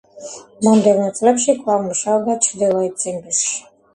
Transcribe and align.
მომდევნო 0.67 1.09
წლებში 1.19 1.53
კვლავ 1.59 1.85
მუშაობდა 1.89 2.37
ჩრდილოეთ 2.47 2.99
ციმბირში. 3.05 3.55